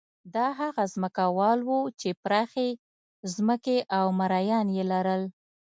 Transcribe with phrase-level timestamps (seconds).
[0.35, 2.69] دا هغه ځمکوال وو چې پراخې
[3.35, 5.23] ځمکې او مریان یې لرل.